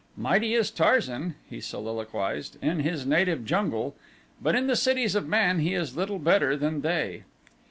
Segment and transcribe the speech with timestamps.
[0.17, 3.95] "Mighty is Tarzan," he soliloquized, "in his native jungle,
[4.41, 7.21] but in the cities of man he is little better than they."